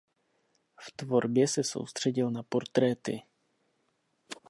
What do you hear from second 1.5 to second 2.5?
soustředil na